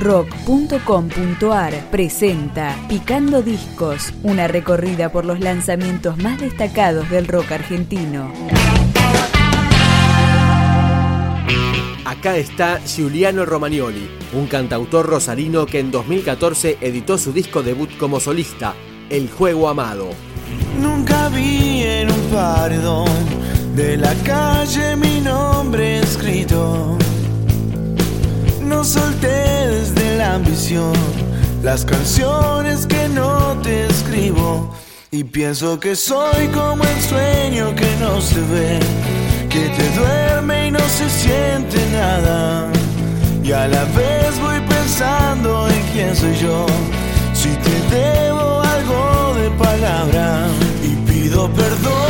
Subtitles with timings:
[0.00, 8.32] rock.com.ar presenta Picando Discos, una recorrida por los lanzamientos más destacados del rock argentino.
[12.06, 18.20] Acá está Giuliano Romagnoli, un cantautor rosarino que en 2014 editó su disco debut como
[18.20, 18.74] solista,
[19.10, 20.08] El Juego Amado.
[20.80, 23.08] Nunca vi en un paredón
[23.76, 26.99] de la calle mi nombre escrito
[28.84, 30.92] solté desde la ambición
[31.62, 34.74] las canciones que no te escribo.
[35.10, 38.80] Y pienso que soy como el sueño que no se ve,
[39.48, 42.68] que te duerme y no se siente nada.
[43.42, 46.66] Y a la vez voy pensando en quién soy yo,
[47.34, 50.46] si te debo algo de palabra.
[50.82, 52.09] Y pido perdón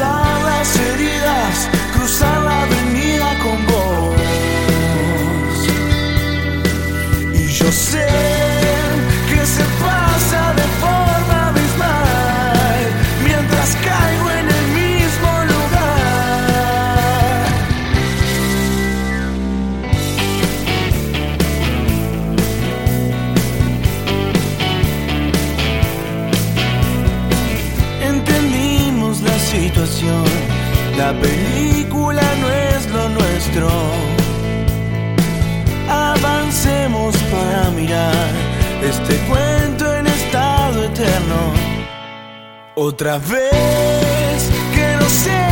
[0.00, 0.29] sun.
[35.88, 38.30] Avancemos para mirar
[38.82, 41.52] este cuento en estado eterno.
[42.76, 45.49] Otra vez que no sé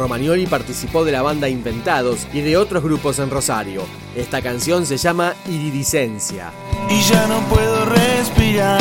[0.00, 3.82] Romagnoli participó de la banda Inventados y de otros grupos en Rosario.
[4.16, 6.52] Esta canción se llama Iridiscencia.
[6.88, 8.80] Y ya no puedo respirar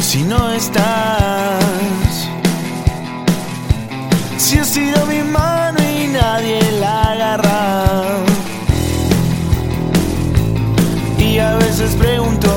[0.00, 1.62] si no estás.
[4.38, 7.84] Si has sido mi mano y nadie la agarra.
[11.18, 12.51] Y a veces pregunto,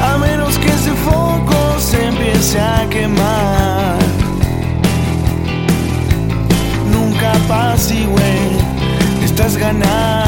[0.00, 3.96] A menos que ese foco se empiece a quemar.
[6.92, 8.32] Nunca apacigüe
[9.24, 10.21] estas ganas.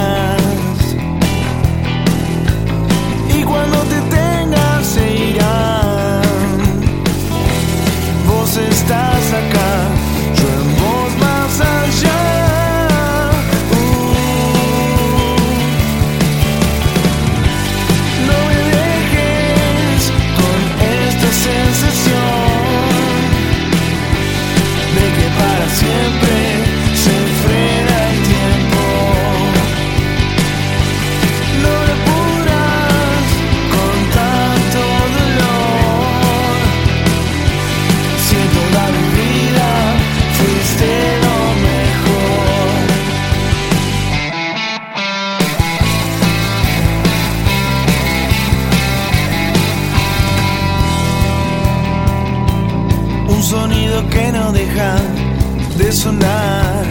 [55.94, 56.84] Sonar.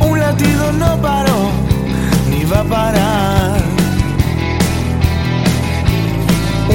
[0.00, 1.50] Un latido no paró,
[2.30, 3.60] ni va a parar.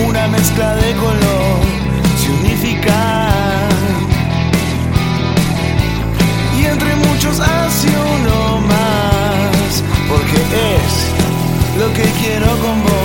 [0.07, 1.57] Una mezcla de color
[2.21, 3.29] se unifica.
[6.59, 10.39] Y entre muchos hace uno más, porque
[10.77, 13.04] es lo que quiero con vos.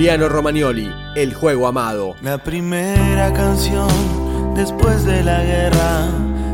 [0.00, 2.16] Giuliano Romagnoli, El juego amado.
[2.22, 3.86] La primera canción
[4.54, 6.08] después de la guerra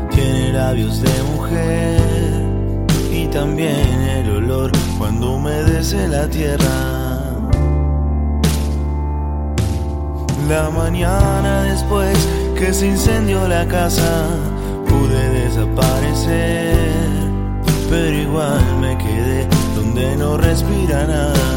[0.09, 1.97] tiene labios de mujer
[3.09, 6.65] y también el olor cuando humedece la tierra.
[10.49, 12.17] La mañana después
[12.59, 14.27] que se incendió la casa
[14.89, 16.75] pude desaparecer,
[17.89, 21.56] pero igual me quedé donde no respira nada.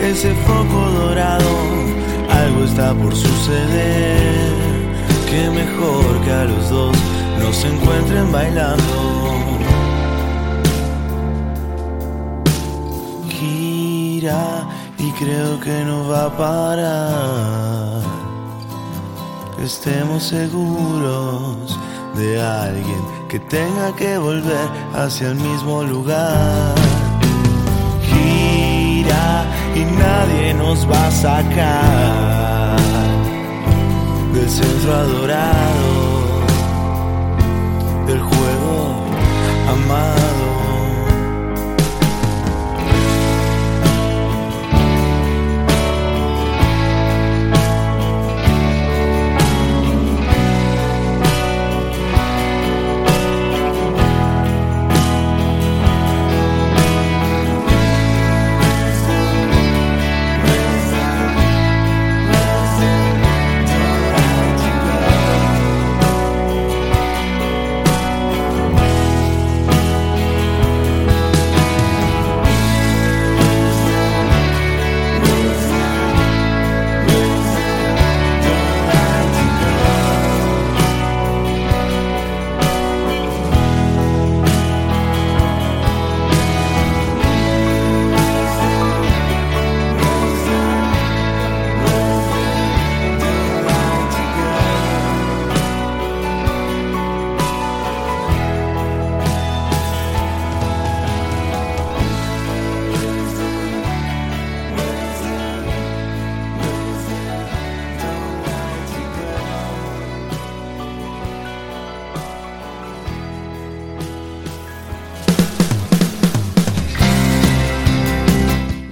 [0.00, 1.50] ese foco dorado,
[2.28, 4.50] algo está por suceder.
[5.28, 6.96] Que mejor que a los dos
[7.38, 8.94] nos encuentren bailando.
[13.28, 14.68] Gira
[14.98, 18.02] y creo que no va a parar.
[19.62, 21.78] Estemos seguros
[22.16, 26.74] de alguien que tenga que volver hacia el mismo lugar
[28.10, 29.44] gira
[29.74, 32.76] y nadie nos va a sacar
[34.32, 36.20] del centro adorado
[38.06, 39.04] del juego
[39.68, 40.29] amado.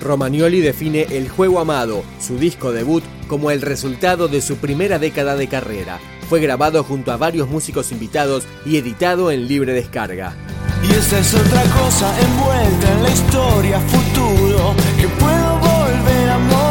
[0.08, 5.36] Romagnoli define El Juego Amado, su disco debut, como el resultado de su primera década
[5.36, 6.00] de carrera.
[6.30, 10.34] Fue grabado junto a varios músicos invitados y editado en libre descarga.
[10.82, 16.67] Y esta es otra cosa envuelta en la historia futuro que puedo volver a mover,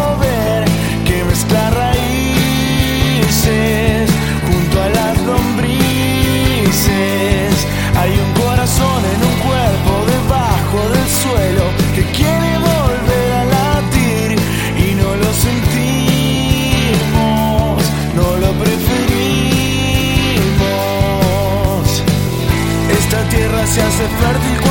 [23.77, 24.66] se hace fértil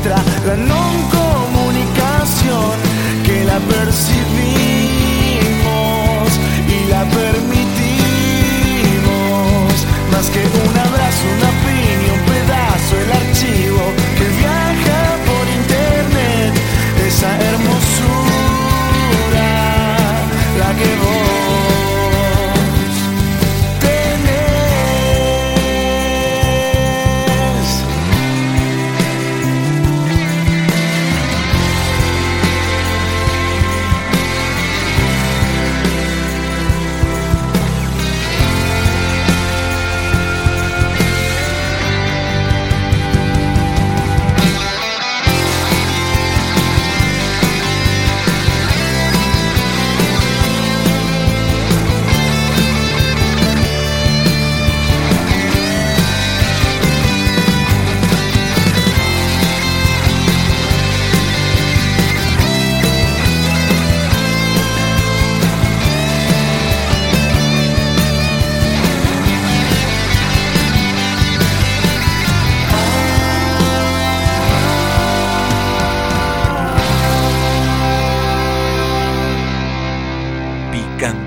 [0.00, 0.37] que